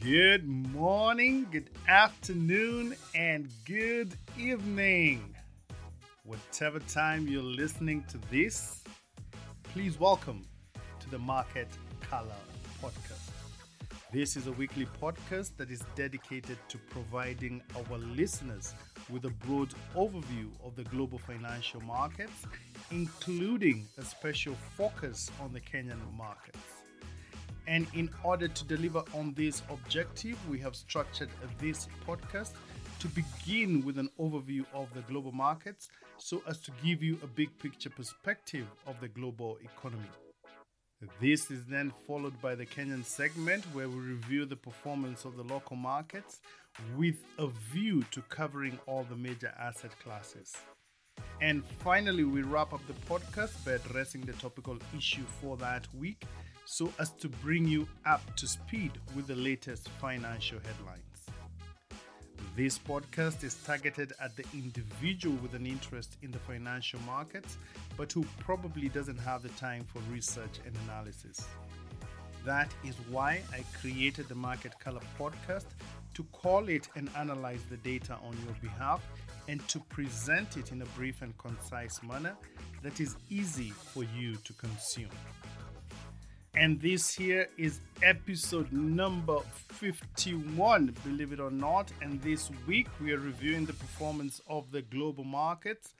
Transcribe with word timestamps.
Good 0.00 0.48
morning, 0.48 1.46
good 1.50 1.68
afternoon, 1.86 2.96
and 3.14 3.50
good 3.66 4.16
evening. 4.38 5.36
Whatever 6.24 6.78
time 6.80 7.28
you're 7.28 7.42
listening 7.42 8.04
to 8.04 8.16
this, 8.30 8.82
please 9.62 10.00
welcome 10.00 10.46
to 11.00 11.10
the 11.10 11.18
Market 11.18 11.68
Color 12.00 12.40
Podcast. 12.82 13.28
This 14.10 14.38
is 14.38 14.46
a 14.46 14.52
weekly 14.52 14.86
podcast 15.02 15.58
that 15.58 15.70
is 15.70 15.82
dedicated 15.96 16.56
to 16.68 16.78
providing 16.78 17.60
our 17.76 17.98
listeners 17.98 18.74
with 19.10 19.26
a 19.26 19.30
broad 19.46 19.68
overview 19.94 20.48
of 20.64 20.76
the 20.76 20.84
global 20.84 21.18
financial 21.18 21.82
markets, 21.82 22.46
including 22.90 23.86
a 23.98 24.02
special 24.02 24.54
focus 24.78 25.30
on 25.42 25.52
the 25.52 25.60
Kenyan 25.60 26.00
markets. 26.16 26.79
And 27.70 27.86
in 27.94 28.10
order 28.24 28.48
to 28.48 28.64
deliver 28.64 29.04
on 29.14 29.32
this 29.34 29.62
objective, 29.70 30.36
we 30.50 30.58
have 30.58 30.74
structured 30.74 31.28
this 31.60 31.86
podcast 32.04 32.50
to 32.98 33.06
begin 33.08 33.84
with 33.84 33.96
an 33.96 34.10
overview 34.18 34.64
of 34.74 34.92
the 34.92 35.02
global 35.02 35.30
markets 35.30 35.88
so 36.18 36.42
as 36.48 36.58
to 36.62 36.72
give 36.84 37.00
you 37.00 37.16
a 37.22 37.28
big 37.28 37.56
picture 37.60 37.88
perspective 37.88 38.66
of 38.88 39.00
the 39.00 39.06
global 39.06 39.56
economy. 39.62 40.10
This 41.20 41.48
is 41.52 41.64
then 41.64 41.92
followed 42.08 42.42
by 42.42 42.56
the 42.56 42.66
Kenyan 42.66 43.04
segment 43.04 43.64
where 43.72 43.88
we 43.88 44.00
review 44.00 44.46
the 44.46 44.56
performance 44.56 45.24
of 45.24 45.36
the 45.36 45.44
local 45.44 45.76
markets 45.76 46.40
with 46.96 47.24
a 47.38 47.46
view 47.72 48.04
to 48.10 48.20
covering 48.22 48.80
all 48.86 49.06
the 49.08 49.16
major 49.16 49.54
asset 49.60 49.92
classes. 50.02 50.56
And 51.40 51.64
finally, 51.84 52.24
we 52.24 52.42
wrap 52.42 52.72
up 52.72 52.82
the 52.88 52.94
podcast 53.08 53.64
by 53.64 53.72
addressing 53.72 54.22
the 54.22 54.32
topical 54.34 54.76
issue 54.96 55.24
for 55.40 55.56
that 55.58 55.86
week 55.94 56.26
so 56.70 56.92
as 57.00 57.10
to 57.10 57.28
bring 57.28 57.66
you 57.66 57.84
up 58.06 58.22
to 58.36 58.46
speed 58.46 58.92
with 59.16 59.26
the 59.26 59.34
latest 59.34 59.88
financial 60.00 60.60
headlines. 60.60 61.02
This 62.54 62.78
podcast 62.78 63.42
is 63.42 63.56
targeted 63.66 64.12
at 64.22 64.36
the 64.36 64.44
individual 64.54 65.36
with 65.42 65.54
an 65.54 65.66
interest 65.66 66.16
in 66.22 66.30
the 66.30 66.38
financial 66.38 67.00
markets, 67.00 67.58
but 67.96 68.12
who 68.12 68.24
probably 68.38 68.88
doesn't 68.88 69.18
have 69.18 69.42
the 69.42 69.48
time 69.50 69.82
for 69.82 69.98
research 70.12 70.60
and 70.64 70.76
analysis. 70.84 71.44
That 72.44 72.72
is 72.84 72.94
why 73.10 73.42
I 73.52 73.64
created 73.80 74.28
the 74.28 74.36
Market 74.36 74.78
Color 74.78 75.00
podcast 75.18 75.66
to 76.14 76.22
call 76.30 76.68
it 76.68 76.88
and 76.94 77.10
analyze 77.16 77.64
the 77.68 77.78
data 77.78 78.16
on 78.24 78.36
your 78.44 78.54
behalf 78.62 79.04
and 79.48 79.66
to 79.68 79.80
present 79.80 80.56
it 80.56 80.70
in 80.70 80.82
a 80.82 80.86
brief 80.96 81.20
and 81.22 81.36
concise 81.36 82.00
manner 82.04 82.36
that 82.84 83.00
is 83.00 83.16
easy 83.28 83.70
for 83.70 84.04
you 84.16 84.36
to 84.36 84.52
consume. 84.52 85.10
And 86.54 86.80
this 86.80 87.14
here 87.14 87.48
is 87.56 87.80
episode 88.02 88.72
number 88.72 89.38
51, 89.68 90.96
believe 91.04 91.32
it 91.32 91.38
or 91.38 91.50
not. 91.50 91.92
And 92.02 92.20
this 92.22 92.50
week 92.66 92.88
we 93.00 93.12
are 93.12 93.18
reviewing 93.20 93.66
the 93.66 93.72
performance 93.72 94.40
of 94.48 94.72
the 94.72 94.82
global 94.82 95.22
markets 95.22 95.94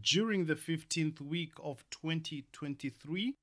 during 0.00 0.46
the 0.46 0.54
15th 0.54 1.20
week 1.20 1.52
of 1.62 1.84
2023. 1.90 3.34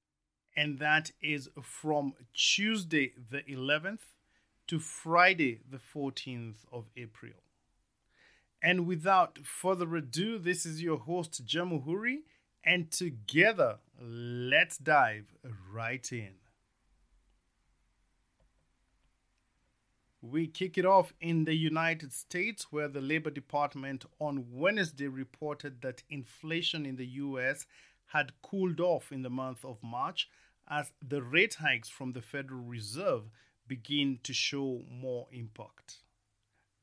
And 0.56 0.80
that 0.80 1.12
is 1.22 1.50
from 1.62 2.14
Tuesday 2.34 3.12
the 3.30 3.42
11th 3.42 4.00
to 4.68 4.80
Friday 4.80 5.60
the 5.70 5.80
14th 5.80 6.66
of 6.72 6.86
April. 6.96 7.34
And 8.62 8.88
without 8.88 9.38
further 9.44 9.98
ado, 9.98 10.40
this 10.40 10.66
is 10.66 10.82
your 10.82 11.00
host, 11.00 11.46
Jamuhuri. 11.46 12.20
And 12.64 12.90
together, 12.90 13.80
let's 14.02 14.78
dive 14.78 15.26
right 15.70 16.10
in. 16.14 16.36
We 20.26 20.48
kick 20.48 20.78
it 20.78 20.86
off 20.86 21.12
in 21.20 21.44
the 21.44 21.54
United 21.54 22.14
States, 22.14 22.68
where 22.72 22.88
the 22.88 23.02
Labor 23.02 23.30
Department 23.30 24.06
on 24.20 24.46
Wednesday 24.54 25.10
reported 25.10 25.82
that 25.82 26.04
inflation 26.10 26.86
in 26.86 26.96
the 26.96 27.06
US 27.06 27.66
had 28.06 28.32
cooled 28.42 28.80
off 28.80 29.12
in 29.12 29.24
the 29.24 29.30
month 29.30 29.66
of 29.66 29.84
March 29.84 30.30
as 30.70 30.94
the 31.06 31.22
rate 31.22 31.56
hikes 31.56 31.90
from 31.90 32.14
the 32.14 32.22
Federal 32.22 32.62
Reserve 32.62 33.24
begin 33.68 34.20
to 34.24 34.34
show 34.34 34.84
more 34.90 35.28
impact. 35.34 35.98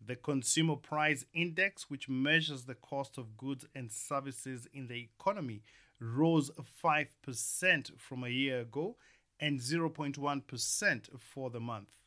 The 0.06 0.16
Consumer 0.16 0.76
Price 0.76 1.24
Index, 1.32 1.88
which 1.88 2.10
measures 2.10 2.64
the 2.64 2.74
cost 2.74 3.16
of 3.16 3.38
goods 3.38 3.64
and 3.74 3.90
services 3.90 4.68
in 4.74 4.86
the 4.86 5.08
economy, 5.18 5.62
rose 5.98 6.50
5% 6.84 7.98
from 7.98 8.22
a 8.22 8.28
year 8.28 8.60
ago 8.60 8.96
and 9.40 9.60
0.1% 9.60 11.18
for 11.18 11.48
the 11.48 11.60
month. 11.60 11.99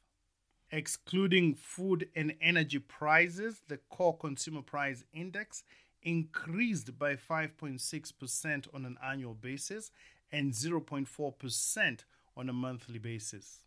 Excluding 0.75 1.53
food 1.53 2.09
and 2.15 2.33
energy 2.41 2.79
prices, 2.79 3.61
the 3.67 3.77
core 3.91 4.17
consumer 4.17 4.63
price 4.63 5.03
index 5.13 5.63
increased 6.01 6.97
by 6.97 7.15
5.6% 7.15 8.67
on 8.73 8.83
an 8.83 8.97
annual 9.05 9.35
basis 9.35 9.91
and 10.31 10.51
0.4% 10.51 11.99
on 12.35 12.49
a 12.49 12.53
monthly 12.53 12.97
basis. 12.97 13.59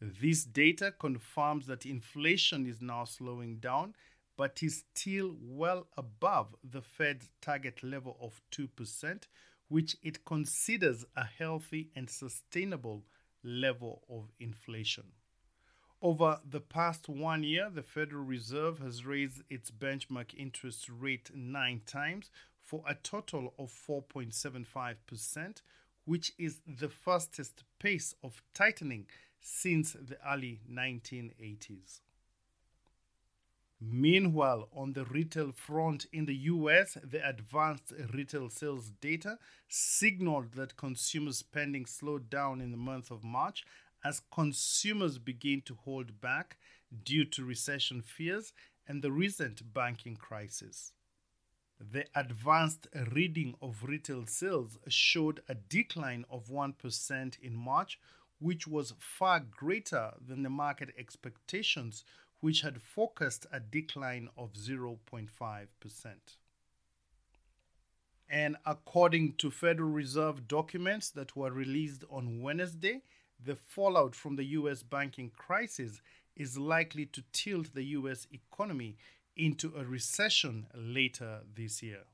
This 0.00 0.44
data 0.44 0.94
confirms 0.98 1.66
that 1.66 1.84
inflation 1.84 2.64
is 2.64 2.80
now 2.80 3.04
slowing 3.04 3.56
down, 3.56 3.94
but 4.38 4.62
is 4.62 4.84
still 4.94 5.36
well 5.42 5.88
above 5.98 6.56
the 6.64 6.80
Fed's 6.80 7.28
target 7.42 7.82
level 7.82 8.16
of 8.18 8.40
2%, 8.50 9.24
which 9.68 9.94
it 10.02 10.24
considers 10.24 11.04
a 11.18 11.24
healthy 11.24 11.90
and 11.94 12.08
sustainable 12.08 13.04
level 13.42 14.00
of 14.08 14.30
inflation. 14.40 15.04
Over 16.04 16.40
the 16.44 16.60
past 16.60 17.08
one 17.08 17.44
year, 17.44 17.70
the 17.74 17.82
Federal 17.82 18.24
Reserve 18.24 18.78
has 18.80 19.06
raised 19.06 19.40
its 19.48 19.70
benchmark 19.70 20.34
interest 20.36 20.86
rate 20.90 21.30
nine 21.34 21.80
times 21.86 22.30
for 22.62 22.84
a 22.86 22.94
total 22.94 23.54
of 23.58 23.72
4.75%, 23.72 25.62
which 26.04 26.32
is 26.38 26.58
the 26.66 26.90
fastest 26.90 27.64
pace 27.78 28.14
of 28.22 28.42
tightening 28.52 29.06
since 29.40 29.94
the 29.94 30.18
early 30.30 30.60
1980s. 30.70 32.00
Meanwhile, 33.80 34.68
on 34.74 34.92
the 34.92 35.06
retail 35.06 35.52
front 35.52 36.06
in 36.12 36.26
the 36.26 36.36
US, 36.36 36.98
the 37.02 37.26
advanced 37.26 37.94
retail 38.12 38.50
sales 38.50 38.90
data 39.00 39.38
signaled 39.68 40.52
that 40.52 40.76
consumer 40.76 41.32
spending 41.32 41.86
slowed 41.86 42.28
down 42.28 42.60
in 42.60 42.72
the 42.72 42.76
month 42.76 43.10
of 43.10 43.24
March 43.24 43.64
as 44.04 44.22
consumers 44.32 45.18
begin 45.18 45.62
to 45.62 45.74
hold 45.84 46.20
back 46.20 46.58
due 47.04 47.24
to 47.24 47.44
recession 47.44 48.02
fears 48.02 48.52
and 48.86 49.02
the 49.02 49.10
recent 49.10 49.72
banking 49.72 50.16
crisis. 50.16 50.92
The 51.80 52.06
advanced 52.14 52.86
reading 53.12 53.54
of 53.60 53.82
retail 53.82 54.26
sales 54.26 54.78
showed 54.88 55.40
a 55.48 55.54
decline 55.54 56.24
of 56.30 56.48
1% 56.48 57.38
in 57.40 57.56
March, 57.56 57.98
which 58.38 58.66
was 58.66 58.94
far 58.98 59.40
greater 59.40 60.12
than 60.24 60.42
the 60.42 60.50
market 60.50 60.90
expectations, 60.98 62.04
which 62.40 62.60
had 62.60 62.80
forecast 62.80 63.46
a 63.50 63.58
decline 63.58 64.28
of 64.36 64.52
0.5%. 64.52 65.28
And 68.28 68.56
according 68.64 69.34
to 69.34 69.50
Federal 69.50 69.90
Reserve 69.90 70.48
documents 70.48 71.10
that 71.10 71.36
were 71.36 71.52
released 71.52 72.04
on 72.10 72.40
Wednesday, 72.40 73.02
the 73.42 73.56
fallout 73.56 74.14
from 74.14 74.36
the 74.36 74.44
US 74.44 74.82
banking 74.82 75.30
crisis 75.30 76.00
is 76.36 76.58
likely 76.58 77.06
to 77.06 77.22
tilt 77.32 77.74
the 77.74 77.84
US 77.84 78.26
economy 78.32 78.96
into 79.36 79.74
a 79.76 79.84
recession 79.84 80.66
later 80.74 81.40
this 81.54 81.82
year. 81.82 82.04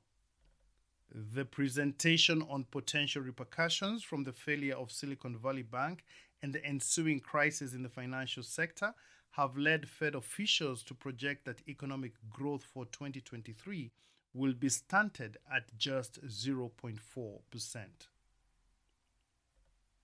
The 1.12 1.44
presentation 1.44 2.42
on 2.42 2.64
potential 2.70 3.22
repercussions 3.22 4.04
from 4.04 4.24
the 4.24 4.32
failure 4.32 4.76
of 4.76 4.92
Silicon 4.92 5.36
Valley 5.36 5.62
Bank 5.62 6.04
and 6.42 6.52
the 6.52 6.64
ensuing 6.64 7.20
crisis 7.20 7.74
in 7.74 7.82
the 7.82 7.88
financial 7.88 8.42
sector 8.42 8.94
have 9.32 9.56
led 9.56 9.88
Fed 9.88 10.14
officials 10.14 10.82
to 10.84 10.94
project 10.94 11.44
that 11.44 11.62
economic 11.68 12.12
growth 12.28 12.64
for 12.64 12.84
2023 12.86 13.90
will 14.34 14.52
be 14.52 14.68
stunted 14.68 15.36
at 15.52 15.76
just 15.76 16.24
0.4%. 16.26 16.98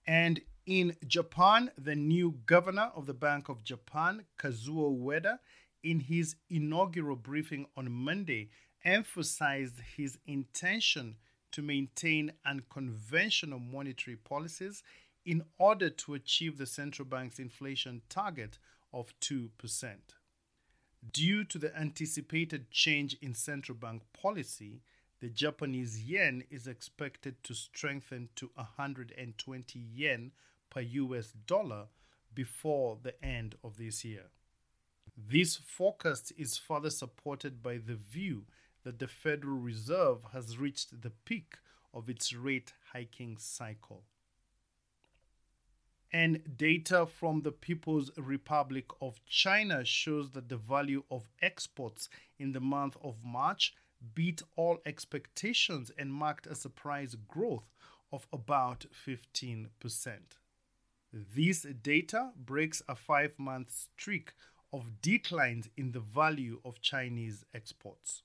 And 0.06 0.40
in 0.66 0.96
Japan, 1.06 1.70
the 1.78 1.94
new 1.94 2.38
governor 2.46 2.90
of 2.94 3.06
the 3.06 3.14
Bank 3.14 3.48
of 3.48 3.64
Japan, 3.64 4.24
Kazuo 4.38 4.96
Ueda, 4.98 5.38
in 5.82 6.00
his 6.00 6.36
inaugural 6.50 7.16
briefing 7.16 7.66
on 7.76 7.90
Monday, 7.90 8.50
emphasized 8.84 9.80
his 9.96 10.18
intention 10.26 11.16
to 11.52 11.62
maintain 11.62 12.32
unconventional 12.44 13.58
monetary 13.58 14.16
policies 14.16 14.82
in 15.24 15.42
order 15.58 15.90
to 15.90 16.14
achieve 16.14 16.56
the 16.58 16.66
central 16.66 17.06
bank's 17.06 17.38
inflation 17.38 18.02
target 18.08 18.58
of 18.92 19.12
2%. 19.20 19.48
Due 21.12 21.44
to 21.44 21.58
the 21.58 21.76
anticipated 21.76 22.70
change 22.70 23.16
in 23.20 23.34
central 23.34 23.76
bank 23.76 24.02
policy, 24.12 24.82
the 25.20 25.28
Japanese 25.28 26.02
yen 26.02 26.44
is 26.50 26.66
expected 26.66 27.42
to 27.44 27.54
strengthen 27.54 28.28
to 28.36 28.50
120 28.54 29.78
yen 29.78 30.32
per 30.68 30.80
US 30.80 31.32
dollar 31.46 31.86
before 32.34 32.98
the 33.02 33.24
end 33.24 33.54
of 33.64 33.78
this 33.78 34.04
year. 34.04 34.26
This 35.16 35.56
forecast 35.56 36.32
is 36.36 36.58
further 36.58 36.90
supported 36.90 37.62
by 37.62 37.78
the 37.78 37.96
view 37.96 38.44
that 38.84 38.98
the 38.98 39.08
Federal 39.08 39.56
Reserve 39.56 40.18
has 40.32 40.58
reached 40.58 41.00
the 41.00 41.10
peak 41.10 41.56
of 41.94 42.10
its 42.10 42.34
rate 42.34 42.74
hiking 42.92 43.38
cycle. 43.38 44.04
And 46.12 46.56
data 46.56 47.06
from 47.06 47.40
the 47.40 47.52
People's 47.52 48.10
Republic 48.16 48.86
of 49.00 49.24
China 49.26 49.84
shows 49.84 50.30
that 50.32 50.48
the 50.48 50.56
value 50.56 51.02
of 51.10 51.28
exports 51.40 52.08
in 52.38 52.52
the 52.52 52.60
month 52.60 52.96
of 53.02 53.16
March 53.24 53.74
beat 54.14 54.42
all 54.56 54.78
expectations 54.86 55.90
and 55.98 56.12
marked 56.12 56.46
a 56.46 56.54
surprise 56.54 57.16
growth 57.28 57.72
of 58.12 58.26
about 58.32 58.86
15%. 59.06 59.66
This 61.12 61.66
data 61.82 62.30
breaks 62.36 62.82
a 62.88 62.94
five 62.94 63.38
month 63.38 63.70
streak 63.70 64.32
of 64.72 65.00
declines 65.00 65.68
in 65.76 65.92
the 65.92 66.00
value 66.00 66.60
of 66.64 66.80
Chinese 66.80 67.44
exports. 67.54 68.22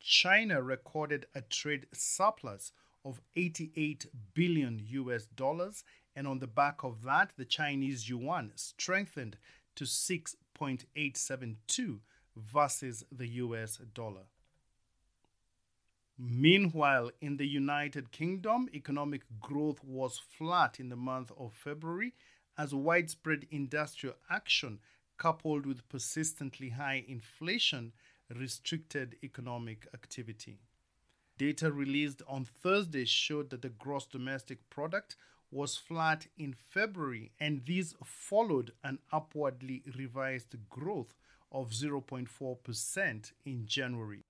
China 0.00 0.60
recorded 0.62 1.26
a 1.34 1.42
trade 1.42 1.86
surplus 1.92 2.72
of 3.04 3.20
88 3.36 4.06
billion 4.34 4.80
US 4.84 5.26
dollars, 5.26 5.84
and 6.14 6.26
on 6.26 6.38
the 6.38 6.46
back 6.46 6.82
of 6.82 7.02
that, 7.02 7.32
the 7.36 7.44
Chinese 7.44 8.08
yuan 8.08 8.52
strengthened 8.54 9.36
to 9.76 9.84
6.872 9.84 12.00
versus 12.36 13.04
the 13.10 13.28
US 13.28 13.78
dollar. 13.94 14.24
Meanwhile, 16.22 17.12
in 17.22 17.38
the 17.38 17.46
United 17.46 18.12
Kingdom, 18.12 18.68
economic 18.74 19.22
growth 19.40 19.82
was 19.82 20.18
flat 20.18 20.78
in 20.78 20.90
the 20.90 20.96
month 20.96 21.32
of 21.38 21.54
February 21.54 22.12
as 22.58 22.74
widespread 22.74 23.46
industrial 23.50 24.16
action 24.28 24.80
coupled 25.16 25.64
with 25.64 25.88
persistently 25.88 26.68
high 26.68 27.06
inflation 27.08 27.94
restricted 28.28 29.16
economic 29.24 29.86
activity. 29.94 30.58
Data 31.38 31.72
released 31.72 32.20
on 32.28 32.44
Thursday 32.44 33.06
showed 33.06 33.48
that 33.48 33.62
the 33.62 33.70
gross 33.70 34.04
domestic 34.04 34.68
product 34.68 35.16
was 35.50 35.78
flat 35.78 36.26
in 36.36 36.52
February, 36.52 37.32
and 37.40 37.64
these 37.64 37.94
followed 38.04 38.72
an 38.84 38.98
upwardly 39.10 39.82
revised 39.96 40.54
growth 40.68 41.14
of 41.50 41.70
0.4% 41.70 43.32
in 43.46 43.64
January. 43.64 44.24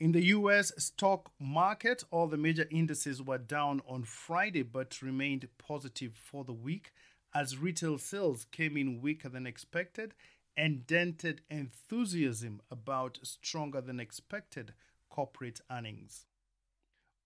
In 0.00 0.10
the 0.12 0.26
US 0.28 0.72
stock 0.82 1.30
market, 1.38 2.04
all 2.10 2.26
the 2.26 2.38
major 2.38 2.66
indices 2.70 3.20
were 3.20 3.36
down 3.36 3.82
on 3.86 4.04
Friday 4.04 4.62
but 4.62 5.02
remained 5.02 5.46
positive 5.58 6.14
for 6.14 6.42
the 6.42 6.54
week 6.54 6.94
as 7.34 7.58
retail 7.58 7.98
sales 7.98 8.46
came 8.50 8.78
in 8.78 9.02
weaker 9.02 9.28
than 9.28 9.46
expected 9.46 10.14
and 10.56 10.86
dented 10.86 11.42
enthusiasm 11.50 12.62
about 12.70 13.18
stronger 13.22 13.82
than 13.82 14.00
expected 14.00 14.72
corporate 15.10 15.60
earnings. 15.70 16.24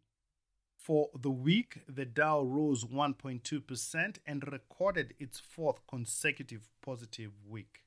For 0.76 1.10
the 1.20 1.30
week, 1.30 1.80
the 1.88 2.04
Dow 2.04 2.42
rose 2.42 2.84
1.2% 2.84 4.18
and 4.26 4.52
recorded 4.52 5.14
its 5.18 5.40
fourth 5.40 5.80
consecutive 5.88 6.68
positive 6.80 7.32
week. 7.48 7.82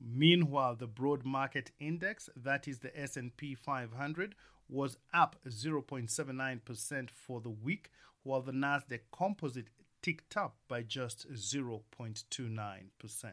Meanwhile, 0.00 0.76
the 0.76 0.86
broad 0.86 1.26
market 1.26 1.72
index, 1.78 2.30
that 2.34 2.66
is 2.66 2.78
the 2.78 2.98
S&P 2.98 3.54
500, 3.54 4.34
was 4.70 4.96
up 5.12 5.36
0.79% 5.48 7.10
for 7.10 7.40
the 7.40 7.50
week, 7.50 7.90
while 8.22 8.42
the 8.42 8.52
Nasdaq 8.52 9.00
Composite 9.12 9.68
ticked 10.02 10.36
up 10.36 10.56
by 10.68 10.82
just 10.82 11.30
0.29%. 11.32 13.32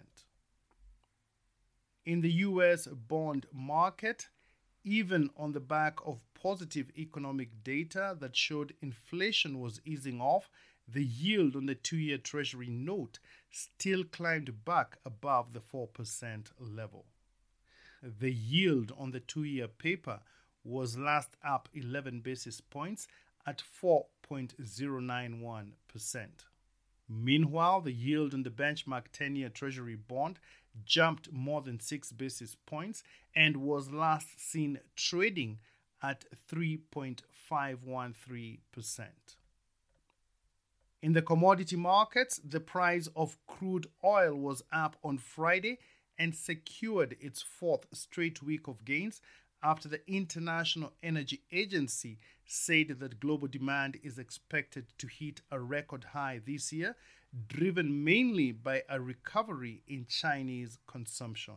In 2.05 2.21
the 2.21 2.31
US 2.31 2.87
bond 2.87 3.45
market, 3.53 4.29
even 4.83 5.29
on 5.35 5.51
the 5.51 5.59
back 5.59 5.97
of 6.05 6.21
positive 6.33 6.89
economic 6.97 7.63
data 7.63 8.15
that 8.19 8.35
showed 8.35 8.73
inflation 8.81 9.59
was 9.59 9.81
easing 9.83 10.21
off, 10.21 10.49
the 10.87 11.03
yield 11.03 11.55
on 11.55 11.65
the 11.65 11.75
two 11.75 11.97
year 11.97 12.17
Treasury 12.17 12.69
note 12.69 13.19
still 13.51 14.05
climbed 14.05 14.63
back 14.63 14.97
above 15.05 15.51
the 15.51 15.59
4% 15.59 16.51
level. 16.59 17.05
The 18.01 18.31
yield 18.31 18.93
on 18.97 19.11
the 19.11 19.19
two 19.19 19.43
year 19.43 19.67
paper 19.67 20.21
was 20.63 20.97
last 20.97 21.35
up 21.45 21.67
11 21.73 22.21
basis 22.21 22.61
points 22.61 23.07
at 23.45 23.61
4.091%. 23.81 26.27
Meanwhile, 27.09 27.81
the 27.81 27.93
yield 27.93 28.33
on 28.33 28.43
the 28.43 28.49
benchmark 28.49 29.05
10 29.13 29.37
year 29.37 29.49
Treasury 29.49 29.95
bond 29.95 30.39
jumped 30.85 31.31
more 31.31 31.61
than 31.61 31.79
6 31.79 32.11
basis 32.11 32.57
points 32.65 33.03
and 33.35 33.57
was 33.57 33.91
last 33.91 34.39
seen 34.39 34.79
trading 34.95 35.59
at 36.03 36.25
3.513%. 36.51 39.07
In 41.01 41.13
the 41.13 41.21
commodity 41.21 41.75
markets, 41.75 42.41
the 42.43 42.59
price 42.59 43.07
of 43.15 43.37
crude 43.47 43.87
oil 44.03 44.35
was 44.35 44.63
up 44.71 44.97
on 45.03 45.17
Friday 45.17 45.79
and 46.19 46.35
secured 46.35 47.15
its 47.19 47.41
fourth 47.41 47.85
straight 47.93 48.41
week 48.41 48.67
of 48.67 48.83
gains 48.83 49.21
after 49.63 49.89
the 49.89 50.01
International 50.07 50.93
Energy 51.01 51.41
Agency 51.51 52.19
said 52.45 52.99
that 52.99 53.19
global 53.19 53.47
demand 53.47 53.97
is 54.03 54.17
expected 54.17 54.85
to 54.97 55.07
hit 55.07 55.41
a 55.51 55.59
record 55.59 56.05
high 56.13 56.39
this 56.45 56.71
year, 56.71 56.95
driven 57.47 58.03
mainly 58.03 58.51
by 58.51 58.83
a 58.89 58.99
recovery 58.99 59.81
in 59.87 60.05
Chinese 60.07 60.77
consumption. 60.87 61.55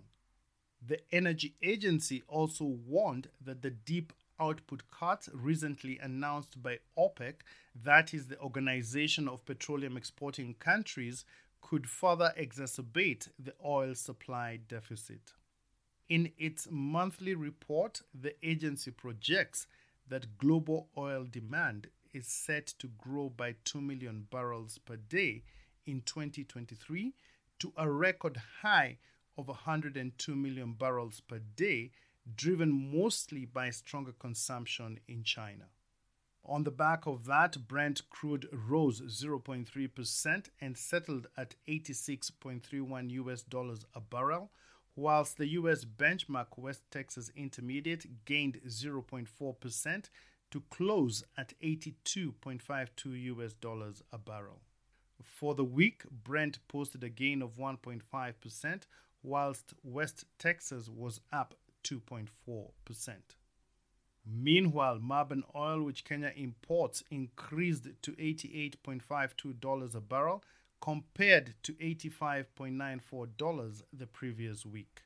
The 0.85 1.01
Energy 1.13 1.55
Agency 1.63 2.23
also 2.27 2.65
warned 2.65 3.29
that 3.45 3.63
the 3.63 3.71
deep 3.71 4.13
output 4.41 4.83
cuts 4.91 5.29
recently 5.35 5.99
announced 5.99 6.63
by 6.63 6.79
OPEC, 6.97 7.35
that 7.75 8.15
is 8.15 8.27
the 8.27 8.41
Organization 8.41 9.29
of 9.29 9.45
Petroleum 9.45 9.97
Exporting 9.97 10.55
Countries, 10.55 11.25
could 11.61 11.89
further 11.89 12.33
exacerbate 12.39 13.29
the 13.39 13.53
oil 13.65 13.95
supply 13.95 14.59
deficit. 14.67 15.35
In 16.11 16.33
its 16.39 16.67
monthly 16.69 17.37
report, 17.37 18.03
the 18.13 18.35
agency 18.45 18.91
projects 18.91 19.69
that 20.09 20.39
global 20.39 20.89
oil 20.99 21.25
demand 21.25 21.87
is 22.13 22.27
set 22.27 22.67
to 22.81 22.89
grow 22.89 23.29
by 23.29 23.55
2 23.63 23.81
million 23.81 24.27
barrels 24.29 24.79
per 24.79 24.97
day 24.97 25.45
in 25.87 26.01
2023 26.01 27.15
to 27.61 27.73
a 27.77 27.89
record 27.89 28.41
high 28.63 28.99
of 29.39 29.47
102 29.47 30.35
million 30.35 30.73
barrels 30.73 31.21
per 31.21 31.39
day, 31.39 31.93
driven 32.35 32.93
mostly 32.93 33.45
by 33.45 33.71
stronger 33.71 34.13
consumption 34.13 34.99
in 35.07 35.23
China. 35.23 35.67
On 36.45 36.65
the 36.65 36.73
back 36.73 37.07
of 37.07 37.25
that, 37.27 37.69
Brent 37.69 38.03
crude 38.11 38.49
rose 38.53 39.01
0.3% 39.01 40.49
and 40.61 40.77
settled 40.77 41.29
at 41.37 41.55
86.31 41.69 43.11
US 43.11 43.43
dollars 43.43 43.85
a 43.95 44.01
barrel, 44.01 44.51
whilst 44.97 45.39
the 45.39 45.49
US 45.49 45.85
benchmark 45.85 46.57
West 46.57 46.83
Texas 46.91 47.31
Intermediate 47.37 48.25
gained 48.25 48.61
0.4% 48.67 50.11
to 50.51 50.63
close 50.71 51.25
at 51.37 51.55
82.52 51.63 53.23
US 53.25 53.53
dollars 53.55 54.03
a 54.13 54.19
barrel. 54.19 54.61
For 55.23 55.55
the 55.55 55.65
week, 55.65 56.03
Brent 56.11 56.59
posted 56.69 57.05
a 57.05 57.09
gain 57.09 57.43
of 57.43 57.57
1.5%, 57.57 58.83
whilst 59.23 59.75
West 59.83 60.25
Texas 60.39 60.89
was 60.89 61.21
up 61.33 61.55
2.4%. 61.85 62.29
Meanwhile, 64.27 64.99
Murban 64.99 65.43
oil, 65.55 65.83
which 65.83 66.05
Kenya 66.05 66.33
imports, 66.37 67.03
increased 67.11 67.89
to 68.03 68.13
$88.52 68.13 69.95
a 69.95 70.01
barrel 70.01 70.43
compared 70.81 71.55
to 71.63 71.75
$85.94 71.75 73.83
the 73.93 74.07
previous 74.07 74.65
week. 74.65 75.03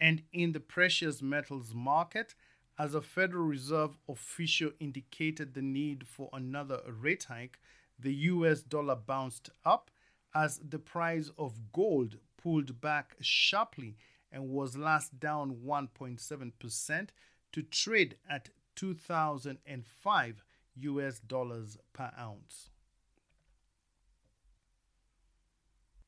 And 0.00 0.22
in 0.32 0.52
the 0.52 0.60
precious 0.60 1.20
metals 1.22 1.72
market, 1.74 2.34
as 2.78 2.94
a 2.94 3.00
Federal 3.00 3.44
Reserve 3.44 3.96
official 4.08 4.72
indicated 4.80 5.54
the 5.54 5.62
need 5.62 6.06
for 6.08 6.28
another 6.32 6.80
rate 6.88 7.24
hike, 7.24 7.58
the 7.98 8.14
US 8.14 8.62
dollar 8.62 8.96
bounced 8.96 9.50
up 9.64 9.90
as 10.34 10.58
the 10.58 10.80
price 10.80 11.30
of 11.38 11.72
gold 11.72 12.18
pulled 12.36 12.80
back 12.80 13.14
sharply 13.20 13.96
and 14.32 14.50
was 14.50 14.76
last 14.76 15.20
down 15.20 15.58
1.7% 15.64 17.08
to 17.52 17.62
trade 17.62 18.16
at 18.28 18.50
2005 18.74 20.44
US 20.76 21.20
dollars 21.20 21.78
per 21.92 22.10
ounce. 22.18 22.70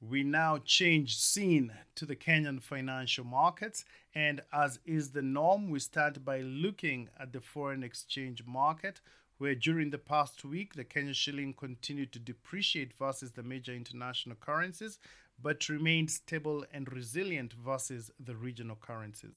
We 0.00 0.24
now 0.24 0.58
change 0.58 1.16
scene 1.16 1.72
to 1.94 2.04
the 2.04 2.16
Kenyan 2.16 2.62
financial 2.62 3.24
markets, 3.24 3.86
and 4.14 4.42
as 4.52 4.78
is 4.84 5.12
the 5.12 5.22
norm, 5.22 5.70
we 5.70 5.78
start 5.78 6.22
by 6.22 6.42
looking 6.42 7.08
at 7.18 7.32
the 7.32 7.40
foreign 7.40 7.82
exchange 7.82 8.44
market, 8.44 9.00
where 9.38 9.54
during 9.54 9.88
the 9.90 9.98
past 9.98 10.44
week 10.44 10.74
the 10.74 10.84
Kenyan 10.84 11.14
shilling 11.14 11.54
continued 11.54 12.12
to 12.12 12.18
depreciate 12.18 12.92
versus 12.98 13.32
the 13.32 13.42
major 13.42 13.72
international 13.72 14.36
currencies, 14.36 14.98
but 15.42 15.70
remained 15.70 16.10
stable 16.10 16.66
and 16.72 16.92
resilient 16.92 17.54
versus 17.54 18.10
the 18.18 18.36
regional 18.36 18.76
currencies. 18.76 19.36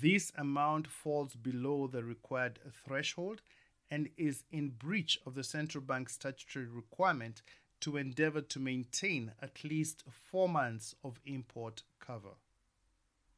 This 0.00 0.32
amount 0.36 0.86
falls 0.86 1.34
below 1.34 1.86
the 1.86 2.04
required 2.04 2.58
threshold 2.72 3.42
and 3.90 4.08
is 4.16 4.44
in 4.50 4.70
breach 4.70 5.18
of 5.26 5.34
the 5.34 5.44
central 5.44 5.82
bank's 5.82 6.14
statutory 6.14 6.66
requirement 6.66 7.42
to 7.80 7.96
endeavor 7.96 8.40
to 8.40 8.58
maintain 8.58 9.32
at 9.40 9.62
least 9.62 10.02
four 10.10 10.48
months 10.48 10.94
of 11.04 11.20
import 11.24 11.82
cover. 12.00 12.34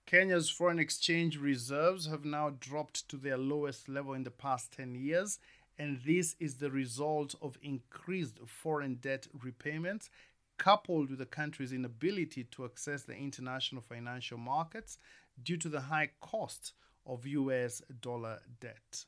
Kenya's 0.06 0.48
foreign 0.48 0.78
exchange 0.78 1.36
reserves 1.36 2.06
have 2.06 2.24
now 2.24 2.50
dropped 2.60 3.08
to 3.10 3.16
their 3.16 3.36
lowest 3.36 3.88
level 3.88 4.14
in 4.14 4.22
the 4.22 4.30
past 4.30 4.72
10 4.72 4.94
years, 4.94 5.38
and 5.78 6.00
this 6.06 6.34
is 6.40 6.56
the 6.56 6.70
result 6.70 7.34
of 7.42 7.58
increased 7.62 8.38
foreign 8.46 8.94
debt 8.94 9.26
repayments 9.42 10.08
coupled 10.58 11.10
with 11.10 11.18
the 11.18 11.26
country's 11.26 11.72
inability 11.72 12.44
to 12.44 12.64
access 12.64 13.02
the 13.02 13.14
international 13.14 13.82
financial 13.82 14.38
markets 14.38 14.98
due 15.42 15.56
to 15.56 15.68
the 15.68 15.80
high 15.80 16.10
cost 16.20 16.72
of 17.06 17.26
US 17.26 17.80
dollar 18.00 18.40
debt. 18.60 19.04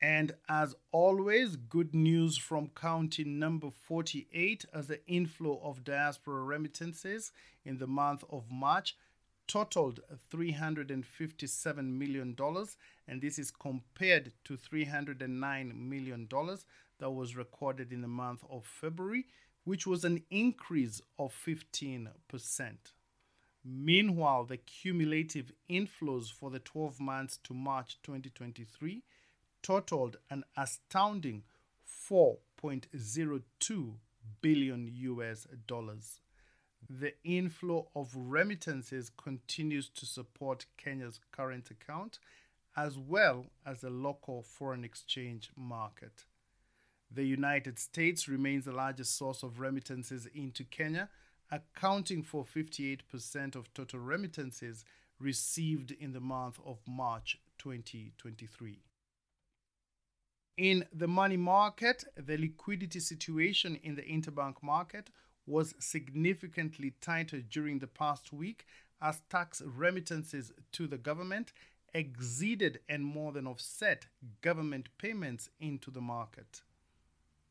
And 0.00 0.32
as 0.48 0.76
always, 0.92 1.56
good 1.56 1.92
news 1.92 2.38
from 2.38 2.68
county 2.68 3.24
number 3.24 3.68
48 3.70 4.64
as 4.72 4.86
the 4.86 5.04
inflow 5.08 5.60
of 5.62 5.82
diaspora 5.82 6.42
remittances 6.44 7.32
in 7.64 7.78
the 7.78 7.88
month 7.88 8.22
of 8.30 8.44
March 8.50 8.96
totaled 9.48 10.00
$357 10.30 11.76
million, 11.98 12.36
and 13.08 13.20
this 13.20 13.38
is 13.38 13.50
compared 13.50 14.32
to 14.44 14.56
$309 14.56 15.74
million 15.74 16.28
that 17.00 17.10
was 17.10 17.34
recorded 17.34 17.92
in 17.92 18.02
the 18.02 18.08
month 18.08 18.44
of 18.50 18.64
February, 18.66 19.26
which 19.68 19.86
was 19.86 20.02
an 20.02 20.22
increase 20.30 21.02
of 21.18 21.30
15%. 21.46 22.08
Meanwhile, 23.62 24.44
the 24.46 24.56
cumulative 24.56 25.52
inflows 25.68 26.32
for 26.32 26.48
the 26.50 26.58
12 26.58 26.98
months 26.98 27.38
to 27.44 27.52
March 27.52 27.98
2023 28.02 29.02
totaled 29.62 30.16
an 30.30 30.44
astounding 30.56 31.42
4.02 32.10 33.92
billion 34.40 34.90
US 34.90 35.46
dollars. 35.66 36.20
The 36.88 37.12
inflow 37.22 37.90
of 37.94 38.16
remittances 38.16 39.10
continues 39.10 39.90
to 39.90 40.06
support 40.06 40.64
Kenya's 40.78 41.20
current 41.30 41.70
account 41.70 42.20
as 42.74 42.96
well 42.96 43.50
as 43.66 43.82
the 43.82 43.90
local 43.90 44.40
foreign 44.40 44.82
exchange 44.82 45.50
market. 45.54 46.24
The 47.10 47.24
United 47.24 47.78
States 47.78 48.28
remains 48.28 48.66
the 48.66 48.72
largest 48.72 49.16
source 49.16 49.42
of 49.42 49.60
remittances 49.60 50.26
into 50.34 50.64
Kenya, 50.64 51.08
accounting 51.50 52.22
for 52.22 52.44
58% 52.44 53.56
of 53.56 53.72
total 53.72 54.00
remittances 54.00 54.84
received 55.18 55.90
in 55.90 56.12
the 56.12 56.20
month 56.20 56.58
of 56.64 56.78
March 56.86 57.38
2023. 57.58 58.78
In 60.58 60.84
the 60.92 61.08
money 61.08 61.36
market, 61.36 62.04
the 62.16 62.36
liquidity 62.36 63.00
situation 63.00 63.78
in 63.82 63.94
the 63.94 64.02
interbank 64.02 64.62
market 64.62 65.08
was 65.46 65.74
significantly 65.78 66.92
tighter 67.00 67.40
during 67.40 67.78
the 67.78 67.86
past 67.86 68.32
week 68.32 68.66
as 69.00 69.22
tax 69.30 69.62
remittances 69.64 70.52
to 70.72 70.86
the 70.86 70.98
government 70.98 71.52
exceeded 71.94 72.80
and 72.88 73.04
more 73.04 73.32
than 73.32 73.46
offset 73.46 74.06
government 74.42 74.88
payments 74.98 75.48
into 75.58 75.90
the 75.90 76.00
market. 76.00 76.62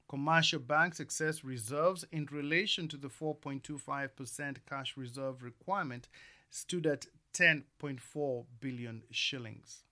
Commercial 0.10 0.60
banks 0.60 1.00
excess 1.02 1.44
reserves 1.44 2.06
in 2.12 2.28
relation 2.32 2.88
to 2.88 2.98
the 2.98 3.10
4.25% 3.10 4.58
cash 4.70 4.96
reserve 4.96 5.44
requirement 5.44 6.08
stood 6.50 6.88
at 6.88 7.08
10.4 7.34 8.46
billion 8.62 9.04
shillings. 9.12 9.84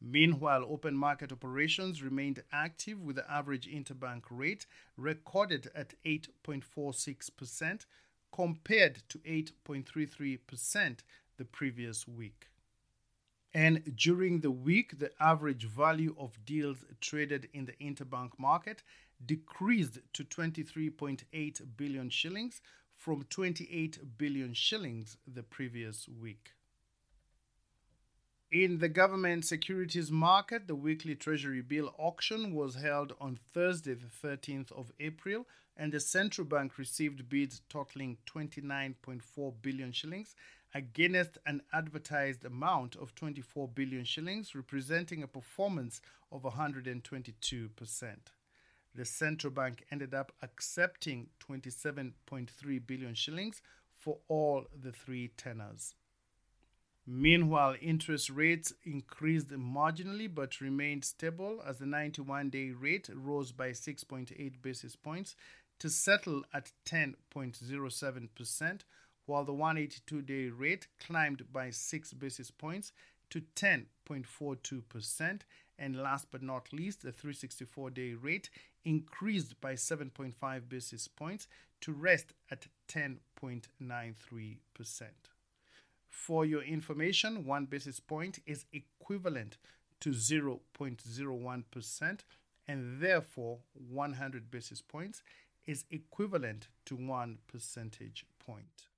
Meanwhile, 0.00 0.64
open 0.68 0.94
market 0.94 1.32
operations 1.32 2.04
remained 2.04 2.44
active 2.52 3.00
with 3.00 3.16
the 3.16 3.28
average 3.30 3.66
interbank 3.68 4.22
rate 4.30 4.66
recorded 4.96 5.68
at 5.74 5.94
8.46% 6.04 7.84
compared 8.30 9.02
to 9.08 9.18
8.33% 9.18 10.98
the 11.36 11.44
previous 11.44 12.06
week. 12.06 12.48
And 13.54 13.96
during 13.96 14.40
the 14.40 14.50
week, 14.50 14.98
the 14.98 15.10
average 15.20 15.64
value 15.64 16.14
of 16.18 16.44
deals 16.44 16.84
traded 17.00 17.48
in 17.52 17.64
the 17.64 17.72
interbank 17.80 18.38
market 18.38 18.82
decreased 19.24 19.98
to 20.12 20.24
23.8 20.24 21.62
billion 21.76 22.10
shillings 22.10 22.60
from 22.94 23.24
28 23.30 24.18
billion 24.18 24.52
shillings 24.52 25.16
the 25.26 25.42
previous 25.42 26.08
week. 26.08 26.52
In 28.50 28.78
the 28.78 28.88
government 28.88 29.44
securities 29.44 30.10
market, 30.10 30.66
the 30.66 30.74
weekly 30.74 31.14
Treasury 31.14 31.60
bill 31.60 31.94
auction 31.98 32.54
was 32.54 32.76
held 32.76 33.12
on 33.20 33.38
Thursday, 33.52 33.94
the 33.94 34.06
13th 34.06 34.72
of 34.72 34.90
April, 35.00 35.46
and 35.76 35.92
the 35.92 36.00
central 36.00 36.46
bank 36.46 36.78
received 36.78 37.28
bids 37.28 37.60
totaling 37.68 38.16
29.4 38.26 39.52
billion 39.62 39.92
shillings 39.92 40.34
against 40.74 41.38
an 41.46 41.62
advertised 41.72 42.44
amount 42.44 42.96
of 42.96 43.14
24 43.14 43.68
billion 43.68 44.04
shillings, 44.04 44.54
representing 44.54 45.22
a 45.22 45.28
performance 45.28 46.00
of 46.30 46.42
122%. 46.42 48.16
the 48.94 49.04
central 49.04 49.52
bank 49.52 49.84
ended 49.92 50.12
up 50.12 50.32
accepting 50.42 51.28
27.3 51.46 52.86
billion 52.86 53.14
shillings 53.14 53.62
for 53.96 54.18
all 54.28 54.66
the 54.82 54.92
three 54.92 55.28
tenors. 55.36 55.94
Meanwhile, 57.06 57.76
interest 57.80 58.28
rates 58.28 58.74
increased 58.84 59.48
marginally 59.48 60.28
but 60.32 60.60
remained 60.60 61.04
stable 61.04 61.62
as 61.66 61.78
the 61.78 61.86
91 61.86 62.50
day 62.50 62.70
rate 62.70 63.08
rose 63.14 63.50
by 63.50 63.70
6.8 63.70 64.60
basis 64.60 64.94
points 64.94 65.34
to 65.78 65.88
settle 65.88 66.44
at 66.52 66.72
10.07%, 66.84 68.80
while 69.28 69.44
the 69.44 69.52
182 69.52 70.22
day 70.22 70.48
rate 70.48 70.88
climbed 70.98 71.52
by 71.52 71.70
6 71.70 72.12
basis 72.14 72.50
points 72.50 72.90
to 73.30 73.42
10.42%. 73.54 75.40
And 75.78 75.96
last 75.96 76.32
but 76.32 76.42
not 76.42 76.72
least, 76.72 77.02
the 77.02 77.12
364 77.12 77.90
day 77.90 78.14
rate 78.14 78.50
increased 78.84 79.60
by 79.60 79.74
7.5 79.74 80.68
basis 80.68 81.06
points 81.06 81.46
to 81.82 81.92
rest 81.92 82.32
at 82.50 82.66
10.93%. 82.88 84.58
For 86.08 86.46
your 86.46 86.62
information, 86.62 87.44
one 87.44 87.66
basis 87.66 88.00
point 88.00 88.38
is 88.46 88.64
equivalent 88.72 89.58
to 90.00 90.10
0.01%, 90.10 92.18
and 92.66 93.00
therefore 93.00 93.58
100 93.74 94.50
basis 94.50 94.80
points 94.80 95.22
is 95.66 95.84
equivalent 95.90 96.68
to 96.86 96.96
1 96.96 97.38
percentage 97.46 98.24
point. 98.38 98.88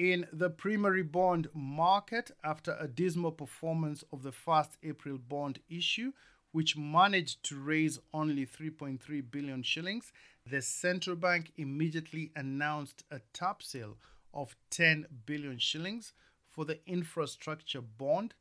In 0.00 0.26
the 0.32 0.48
primary 0.48 1.02
bond 1.02 1.48
market, 1.52 2.30
after 2.42 2.74
a 2.80 2.88
dismal 2.88 3.32
performance 3.32 4.02
of 4.10 4.22
the 4.22 4.32
first 4.32 4.78
April 4.82 5.18
bond 5.18 5.58
issue, 5.68 6.14
which 6.52 6.74
managed 6.74 7.42
to 7.44 7.60
raise 7.60 7.98
only 8.14 8.46
3.3 8.46 9.30
billion 9.30 9.62
shillings, 9.62 10.10
the 10.46 10.62
central 10.62 11.16
bank 11.16 11.52
immediately 11.58 12.32
announced 12.34 13.04
a 13.10 13.20
tap 13.34 13.62
sale 13.62 13.98
of 14.32 14.56
10 14.70 15.04
billion 15.26 15.58
shillings 15.58 16.14
for 16.48 16.64
the 16.64 16.78
infrastructure 16.86 17.82
bond 17.82 18.32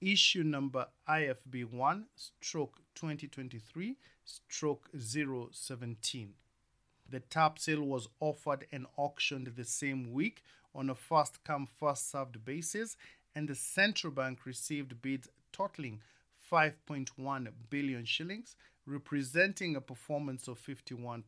issue 0.00 0.44
number 0.44 0.86
IFB1 1.08 2.04
stroke 2.14 2.76
2023 2.94 3.96
stroke 4.24 4.88
017. 4.96 6.34
The 7.10 7.20
tap 7.20 7.58
sale 7.58 7.82
was 7.82 8.08
offered 8.20 8.68
and 8.70 8.86
auctioned 8.96 9.54
the 9.56 9.64
same 9.64 10.12
week 10.12 10.44
on 10.74 10.90
a 10.90 10.94
first 10.94 11.42
come 11.44 11.66
first 11.66 12.10
served 12.10 12.44
basis 12.44 12.96
and 13.34 13.48
the 13.48 13.54
central 13.54 14.12
bank 14.12 14.44
received 14.44 15.00
bids 15.02 15.28
totaling 15.52 16.00
5.1 16.50 17.48
billion 17.70 18.04
shillings 18.04 18.56
representing 18.86 19.76
a 19.76 19.80
performance 19.80 20.48
of 20.48 20.58
51%. 20.58 21.22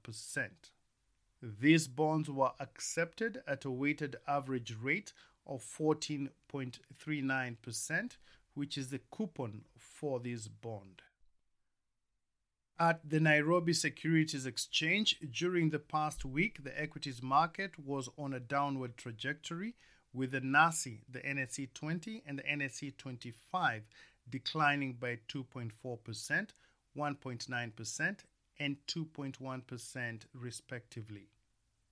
These 1.43 1.89
bonds 1.89 2.31
were 2.31 2.53
accepted 2.59 3.43
at 3.47 3.65
a 3.65 3.71
weighted 3.71 4.17
average 4.27 4.77
rate 4.81 5.13
of 5.47 5.63
14.39%, 5.63 8.17
which 8.55 8.77
is 8.77 8.89
the 8.89 9.01
coupon 9.11 9.63
for 9.77 10.21
this 10.21 10.49
bond. 10.49 11.03
At 12.81 13.11
the 13.11 13.21
Nairobi 13.21 13.75
Securities 13.75 14.47
Exchange, 14.47 15.19
during 15.31 15.69
the 15.69 15.79
past 15.79 16.25
week, 16.25 16.65
the 16.65 16.81
equities 16.81 17.23
market 17.23 17.79
was 17.79 18.09
on 18.17 18.33
a 18.33 18.41
downward 18.41 18.97
trajectory 18.97 19.75
with 20.15 20.31
the 20.31 20.41
NASI, 20.41 21.01
the 21.07 21.19
NSE 21.21 21.75
20, 21.75 22.23
and 22.27 22.39
the 22.39 22.43
NSE 22.43 22.97
25 22.97 23.83
declining 24.31 24.95
by 24.95 25.19
2.4%, 25.29 25.73
1.9%, 26.97 28.17
and 28.59 28.77
2.1% 28.87 30.21
respectively. 30.33 31.29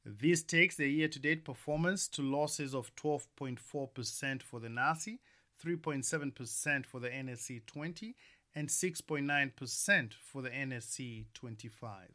This 0.07 0.43
takes 0.43 0.77
the 0.77 0.89
year 0.89 1.09
to 1.09 1.19
date 1.19 1.45
performance 1.45 2.09
to 2.09 2.23
losses 2.23 2.75
of 2.75 2.97
12.4% 2.97 4.43
for 4.43 4.59
the 4.59 4.69
NASI, 4.69 5.19
3.7% 5.63 6.87
for 6.87 6.99
the 6.99 7.11
NSE 7.11 7.67
20, 7.67 8.15
and 8.59 8.69
6.9% 8.69 10.15
for 10.15 10.43
the 10.43 10.51
NSE 10.51 11.27
25. 11.33 12.09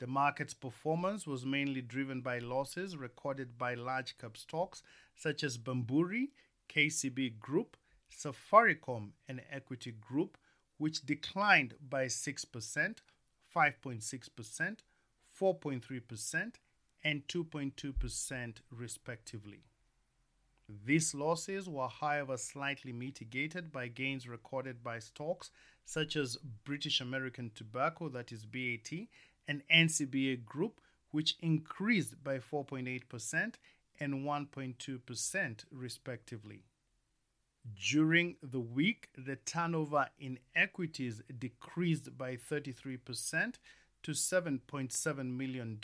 The 0.00 0.08
market's 0.08 0.54
performance 0.54 1.24
was 1.24 1.46
mainly 1.46 1.80
driven 1.80 2.20
by 2.20 2.40
losses 2.40 2.96
recorded 2.96 3.56
by 3.56 3.74
large 3.74 4.18
cap 4.18 4.36
stocks 4.36 4.82
such 5.14 5.44
as 5.44 5.58
Bamburi, 5.58 6.30
KCB 6.68 7.38
Group, 7.38 7.76
Safaricom, 8.10 9.10
and 9.28 9.40
Equity 9.52 9.92
Group, 9.92 10.36
which 10.78 11.06
declined 11.06 11.74
by 11.88 12.06
6%, 12.06 12.96
5.6%, 13.54 14.76
4.3%, 15.40 16.52
and 17.04 17.28
2.2% 17.28 18.56
respectively. 18.72 19.62
These 20.84 21.14
losses 21.14 21.68
were, 21.68 21.88
however, 21.88 22.36
slightly 22.36 22.92
mitigated 22.92 23.72
by 23.72 23.88
gains 23.88 24.28
recorded 24.28 24.82
by 24.82 24.98
stocks 24.98 25.50
such 25.84 26.16
as 26.16 26.38
British 26.64 27.00
American 27.00 27.50
Tobacco, 27.54 28.08
that 28.08 28.32
is 28.32 28.46
BAT, 28.46 29.08
and 29.48 29.62
NCBA 29.68 30.44
Group, 30.44 30.80
which 31.10 31.36
increased 31.40 32.22
by 32.22 32.38
4.8% 32.38 33.54
and 34.00 34.24
1.2% 34.24 35.64
respectively. 35.70 36.64
During 37.90 38.36
the 38.42 38.60
week, 38.60 39.08
the 39.16 39.36
turnover 39.36 40.08
in 40.18 40.38
equities 40.54 41.22
decreased 41.38 42.16
by 42.16 42.36
33% 42.36 43.54
to 44.02 44.10
$7.7 44.10 45.36
million 45.36 45.78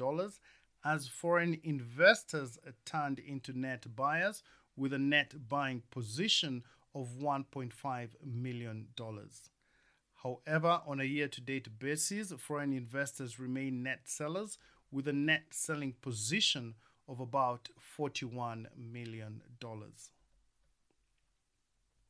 as 0.85 1.09
foreign 1.09 1.61
investors 1.63 2.59
turned 2.85 3.19
into 3.19 3.57
net 3.57 3.95
buyers 3.95 4.43
with 4.79 4.93
a 4.93 4.99
net 4.99 5.35
buying 5.49 5.83
position 5.91 6.63
of 6.95 7.09
$1.5 7.21 8.09
million. 8.25 8.87
However, 10.23 10.81
on 10.87 11.01
a 11.01 11.05
year 11.05 11.29
to 11.29 11.41
date 11.41 11.79
basis, 11.79 12.33
foreign 12.39 12.73
investors 12.73 13.39
remain 13.39 13.83
net 13.83 14.01
sellers 14.05 14.59
with 14.91 15.07
a 15.07 15.13
net 15.13 15.47
selling 15.51 15.95
position 16.01 16.75
of 17.07 17.21
about 17.21 17.69
$41 17.99 18.67
million. 18.77 19.43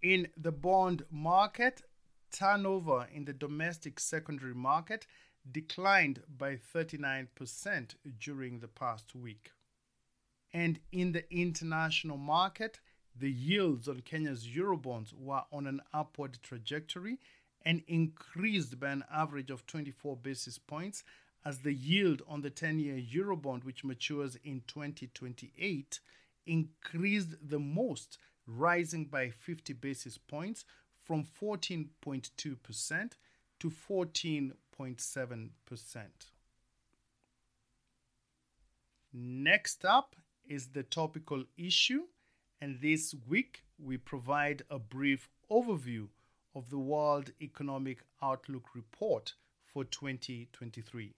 In 0.02 0.28
the 0.36 0.52
bond 0.52 1.04
market, 1.10 1.82
turnover 2.30 3.08
in 3.12 3.24
the 3.24 3.32
domestic 3.32 3.98
secondary 3.98 4.54
market 4.54 5.06
declined 5.50 6.22
by 6.36 6.56
39% 6.56 7.94
during 8.18 8.60
the 8.60 8.68
past 8.68 9.14
week. 9.14 9.50
And 10.52 10.80
in 10.92 11.12
the 11.12 11.30
international 11.32 12.16
market, 12.16 12.80
the 13.18 13.30
yields 13.30 13.88
on 13.88 14.00
Kenya's 14.00 14.46
Eurobonds 14.46 15.12
were 15.12 15.42
on 15.52 15.66
an 15.66 15.82
upward 15.92 16.38
trajectory 16.42 17.18
and 17.62 17.82
increased 17.86 18.78
by 18.78 18.90
an 18.90 19.04
average 19.12 19.50
of 19.50 19.66
24 19.66 20.16
basis 20.16 20.58
points 20.58 21.04
as 21.44 21.58
the 21.58 21.74
yield 21.74 22.22
on 22.26 22.40
the 22.42 22.50
10 22.50 22.78
year 22.78 22.96
Eurobond, 22.96 23.64
which 23.64 23.84
matures 23.84 24.36
in 24.44 24.62
2028, 24.66 26.00
increased 26.46 27.36
the 27.42 27.58
most, 27.58 28.18
rising 28.46 29.04
by 29.04 29.30
50 29.30 29.72
basis 29.74 30.18
points 30.18 30.64
from 31.04 31.24
14.2% 31.24 33.12
to 33.60 33.70
14 33.70 34.52
0.7%. 34.78 35.50
Next 39.12 39.84
up 39.84 40.14
is 40.48 40.68
the 40.68 40.82
topical 40.82 41.44
issue, 41.56 42.04
and 42.60 42.80
this 42.80 43.14
week 43.28 43.62
we 43.78 43.96
provide 43.96 44.62
a 44.70 44.78
brief 44.78 45.28
overview 45.50 46.08
of 46.54 46.70
the 46.70 46.78
World 46.78 47.32
Economic 47.40 47.98
Outlook 48.22 48.74
Report 48.74 49.34
for 49.64 49.84
2023. 49.84 51.14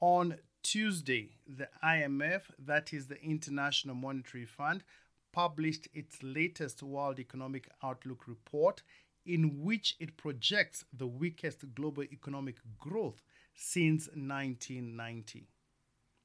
On 0.00 0.36
Tuesday, 0.62 1.30
the 1.46 1.68
IMF, 1.82 2.42
that 2.58 2.92
is 2.92 3.06
the 3.06 3.20
International 3.22 3.94
Monetary 3.94 4.44
Fund, 4.44 4.84
published 5.32 5.88
its 5.94 6.22
latest 6.22 6.82
World 6.82 7.18
Economic 7.18 7.68
Outlook 7.82 8.26
report 8.26 8.82
in 9.24 9.62
which 9.62 9.96
it 10.00 10.16
projects 10.16 10.84
the 10.92 11.06
weakest 11.06 11.64
global 11.74 12.02
economic 12.02 12.56
growth 12.78 13.22
since 13.54 14.08
1990. 14.08 15.46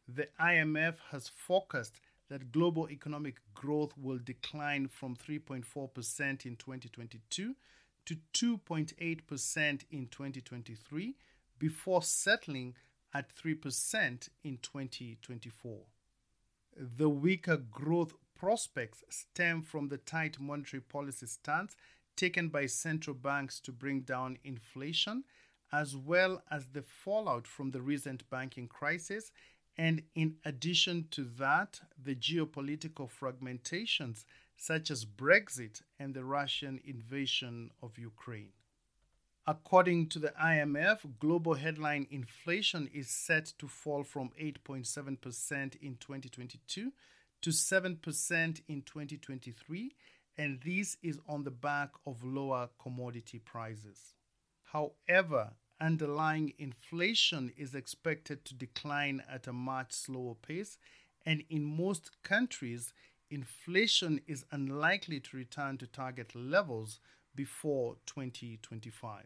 The 0.08 0.30
IMF 0.39 0.96
has 1.12 1.28
forecast 1.28 2.00
that 2.30 2.52
global 2.52 2.89
economic 2.89 3.36
growth 3.54 3.93
will 3.98 4.20
decline 4.24 4.88
from 4.88 5.15
3.4% 5.15 6.46
in 6.46 6.56
2022 6.56 7.56
to 8.06 8.17
2.8% 8.34 9.84
in 9.91 10.08
2023 10.08 11.15
before 11.60 12.02
settling 12.02 12.76
at 13.13 13.36
3% 13.36 14.30
in 14.43 14.58
2024. 14.62 15.80
The 16.76 17.10
weaker 17.10 17.58
growth 17.58 18.13
prospects 18.36 19.04
stem 19.10 19.62
from 19.62 19.89
the 19.89 19.98
tight 19.98 20.39
monetary 20.39 20.82
policy 20.82 21.26
stance 21.26 21.76
taken 22.15 22.50
by 22.50 22.65
central 22.65 23.15
banks 23.15 23.60
to 23.62 23.72
bring 23.72 24.02
down 24.02 24.38
inflation, 24.43 25.24
as 25.72 25.96
well 25.96 26.43
as 26.50 26.67
the 26.70 26.82
fallout 26.82 27.48
from 27.48 27.72
the 27.72 27.82
recent 27.82 28.30
banking 28.30 28.67
crisis, 28.67 29.32
and 29.77 30.01
in 30.15 30.35
addition 30.43 31.07
to 31.11 31.23
that, 31.37 31.81
the 32.01 32.15
geopolitical 32.15 33.09
fragmentations 33.09 34.25
such 34.55 34.89
as 34.89 35.05
Brexit 35.05 35.83
and 35.99 36.13
the 36.13 36.25
Russian 36.25 36.79
invasion 36.83 37.71
of 37.81 37.99
Ukraine. 37.99 38.53
According 39.45 40.09
to 40.09 40.19
the 40.19 40.33
IMF, 40.43 41.19
global 41.19 41.53
headline 41.53 42.07
inflation 42.11 42.89
is 42.93 43.09
set 43.09 43.53
to 43.59 43.67
fall 43.67 44.03
from 44.03 44.31
8.7% 44.41 45.75
in 45.81 45.95
2022 45.95 46.91
to 47.41 47.49
7% 47.49 48.61
in 48.67 48.81
2023, 48.81 49.95
and 50.37 50.59
this 50.65 50.97
is 51.01 51.19
on 51.29 51.43
the 51.43 51.51
back 51.51 51.91
of 52.05 52.23
lower 52.23 52.69
commodity 52.81 53.39
prices. 53.39 54.15
However, 54.73 55.51
underlying 55.79 56.53
inflation 56.57 57.51
is 57.57 57.75
expected 57.75 58.45
to 58.45 58.53
decline 58.53 59.23
at 59.31 59.47
a 59.47 59.53
much 59.53 59.91
slower 59.91 60.35
pace, 60.35 60.77
and 61.25 61.43
in 61.49 61.63
most 61.63 62.11
countries, 62.23 62.93
inflation 63.29 64.21
is 64.27 64.45
unlikely 64.51 65.19
to 65.19 65.37
return 65.37 65.77
to 65.77 65.87
target 65.87 66.33
levels 66.35 66.99
before 67.35 67.97
2025. 68.05 69.25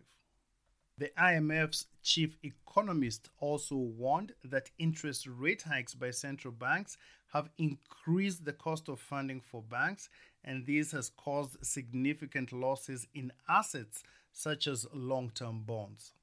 The 0.97 1.11
IMF's 1.17 1.87
chief 2.03 2.37
economist 2.43 3.29
also 3.39 3.75
warned 3.75 4.33
that 4.43 4.69
interest 4.77 5.25
rate 5.25 5.63
hikes 5.63 5.95
by 5.95 6.11
central 6.11 6.51
banks 6.51 6.97
have 7.33 7.49
increased 7.57 8.45
the 8.45 8.53
cost 8.53 8.89
of 8.89 8.99
funding 8.99 9.41
for 9.41 9.61
banks, 9.61 10.09
and 10.43 10.65
this 10.65 10.91
has 10.91 11.09
caused 11.09 11.65
significant 11.65 12.51
losses 12.51 13.07
in 13.13 13.31
assets 13.47 14.03
such 14.31 14.67
as 14.67 14.85
long 14.93 15.31
term 15.31 15.63
bonds. 15.63 16.13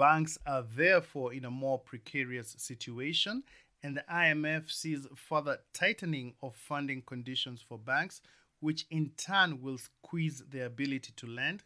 Banks 0.00 0.38
are 0.46 0.62
therefore 0.62 1.34
in 1.34 1.44
a 1.44 1.50
more 1.50 1.78
precarious 1.78 2.54
situation, 2.56 3.42
and 3.82 3.94
the 3.94 4.04
IMF 4.10 4.72
sees 4.72 5.06
further 5.14 5.58
tightening 5.74 6.32
of 6.42 6.56
funding 6.56 7.02
conditions 7.02 7.60
for 7.60 7.76
banks, 7.76 8.22
which 8.60 8.86
in 8.90 9.10
turn 9.18 9.60
will 9.60 9.76
squeeze 9.76 10.42
their 10.50 10.64
ability 10.64 11.12
to 11.16 11.26
lend. 11.26 11.64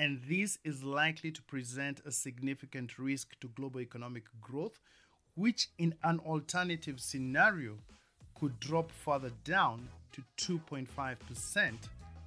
And 0.00 0.20
this 0.28 0.58
is 0.64 0.82
likely 0.82 1.30
to 1.30 1.40
present 1.44 2.00
a 2.04 2.10
significant 2.10 2.98
risk 2.98 3.38
to 3.38 3.50
global 3.54 3.80
economic 3.80 4.24
growth, 4.40 4.80
which 5.36 5.68
in 5.78 5.94
an 6.02 6.18
alternative 6.26 6.98
scenario 6.98 7.78
could 8.34 8.58
drop 8.58 8.90
further 8.90 9.30
down 9.44 9.88
to 10.10 10.24
2.5% 10.58 10.88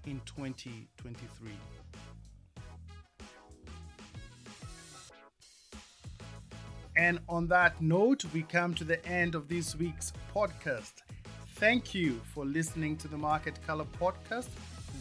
in 0.05 0.21
2023. 0.25 1.51
And 6.99 7.17
on 7.29 7.47
that 7.47 7.81
note, 7.81 8.25
we 8.33 8.41
come 8.41 8.73
to 8.73 8.83
the 8.83 9.03
end 9.05 9.33
of 9.33 9.47
this 9.47 9.73
week's 9.73 10.11
podcast. 10.35 10.95
Thank 11.55 11.95
you 11.95 12.19
for 12.33 12.43
listening 12.43 12.97
to 12.97 13.07
the 13.07 13.17
Market 13.17 13.57
Color 13.65 13.85
podcast. 13.97 14.49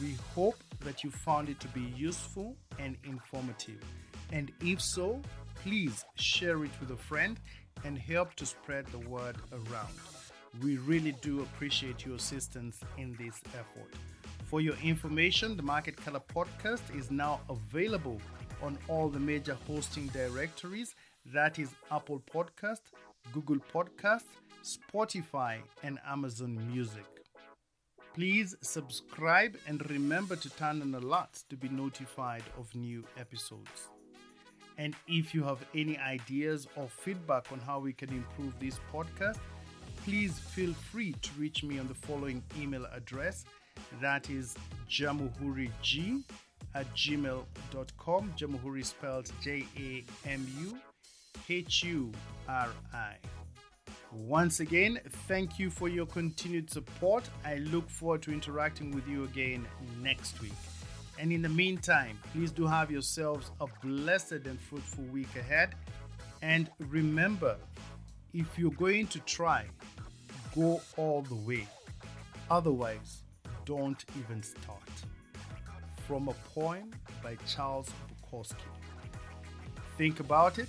We 0.00 0.14
hope 0.32 0.54
that 0.84 1.02
you 1.02 1.10
found 1.10 1.48
it 1.48 1.58
to 1.58 1.66
be 1.66 1.92
useful 1.96 2.54
and 2.78 2.96
informative. 3.02 3.82
And 4.30 4.52
if 4.60 4.80
so, 4.80 5.20
please 5.56 6.04
share 6.14 6.64
it 6.64 6.70
with 6.78 6.92
a 6.92 6.96
friend 6.96 7.40
and 7.84 7.98
help 7.98 8.34
to 8.34 8.46
spread 8.46 8.86
the 8.86 9.00
word 9.00 9.34
around. 9.50 9.94
We 10.62 10.76
really 10.76 11.16
do 11.20 11.40
appreciate 11.40 12.06
your 12.06 12.14
assistance 12.14 12.78
in 12.96 13.16
this 13.18 13.42
effort. 13.54 13.92
For 14.44 14.60
your 14.60 14.76
information, 14.84 15.56
the 15.56 15.64
Market 15.64 15.96
Color 15.96 16.22
podcast 16.32 16.96
is 16.96 17.10
now 17.10 17.40
available 17.50 18.20
on 18.62 18.78
all 18.86 19.08
the 19.08 19.20
major 19.20 19.56
hosting 19.66 20.06
directories 20.08 20.94
that 21.32 21.58
is 21.58 21.74
Apple 21.90 22.22
Podcast, 22.32 22.80
Google 23.32 23.58
Podcast, 23.72 24.24
Spotify, 24.62 25.58
and 25.82 25.98
Amazon 26.06 26.58
Music. 26.72 27.04
Please 28.14 28.56
subscribe 28.62 29.56
and 29.66 29.88
remember 29.90 30.36
to 30.36 30.50
turn 30.50 30.82
on 30.82 30.92
alerts 30.92 31.46
to 31.48 31.56
be 31.56 31.68
notified 31.68 32.42
of 32.58 32.74
new 32.74 33.04
episodes. 33.18 33.90
And 34.78 34.94
if 35.06 35.34
you 35.34 35.42
have 35.44 35.58
any 35.74 35.98
ideas 35.98 36.66
or 36.76 36.88
feedback 36.88 37.52
on 37.52 37.58
how 37.58 37.78
we 37.78 37.92
can 37.92 38.10
improve 38.10 38.58
this 38.58 38.80
podcast, 38.92 39.38
please 40.04 40.38
feel 40.38 40.72
free 40.72 41.12
to 41.20 41.30
reach 41.38 41.62
me 41.62 41.78
on 41.78 41.88
the 41.88 41.94
following 41.94 42.42
email 42.58 42.86
address 42.92 43.44
that 44.00 44.30
is 44.30 44.56
jamuhurig 44.88 45.70
at 46.74 46.86
gmail.com. 46.94 48.32
Jamuhuri 48.36 48.84
spelled 48.84 49.30
J 49.42 49.64
A 49.78 50.04
M 50.28 50.46
U 50.60 50.78
H 51.48 51.84
U 51.84 52.12
R 52.48 52.68
I. 52.92 53.14
Once 54.12 54.60
again, 54.60 54.98
thank 55.26 55.58
you 55.58 55.70
for 55.70 55.88
your 55.88 56.06
continued 56.06 56.70
support. 56.70 57.28
I 57.44 57.56
look 57.56 57.88
forward 57.90 58.22
to 58.22 58.32
interacting 58.32 58.90
with 58.90 59.06
you 59.06 59.24
again 59.24 59.66
next 60.02 60.40
week. 60.40 60.52
And 61.18 61.32
in 61.32 61.42
the 61.42 61.48
meantime, 61.48 62.18
please 62.32 62.50
do 62.50 62.66
have 62.66 62.90
yourselves 62.90 63.50
a 63.60 63.66
blessed 63.82 64.46
and 64.46 64.58
fruitful 64.58 65.04
week 65.04 65.34
ahead. 65.36 65.74
And 66.42 66.70
remember, 66.78 67.56
if 68.32 68.58
you're 68.58 68.70
going 68.70 69.08
to 69.08 69.18
try, 69.20 69.66
go 70.54 70.80
all 70.96 71.22
the 71.22 71.34
way. 71.34 71.66
Otherwise, 72.50 73.24
don't 73.64 74.04
even 74.18 74.42
start. 74.42 74.90
From 76.06 76.28
a 76.28 76.34
poem 76.54 76.90
by 77.22 77.36
Charles 77.46 77.90
Bukowski. 78.08 78.54
Think 79.98 80.20
about 80.20 80.58
it 80.58 80.68